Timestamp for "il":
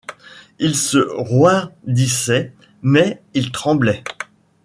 0.57-0.73, 3.35-3.51